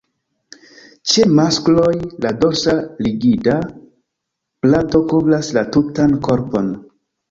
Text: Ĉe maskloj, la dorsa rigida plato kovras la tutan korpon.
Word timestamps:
Ĉe 1.11 1.25
maskloj, 1.39 1.91
la 2.27 2.33
dorsa 2.41 2.75
rigida 3.05 3.61
plato 4.67 5.07
kovras 5.15 5.57
la 5.61 5.69
tutan 5.79 6.23
korpon. 6.31 6.79